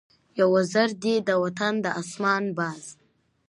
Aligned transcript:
یو 0.39 0.47
وزر 0.55 0.89
دی 1.03 1.15
د 1.27 1.29
وطن 1.43 1.73
د 1.83 1.85
آسمان، 2.01 2.43
باز 2.57 2.83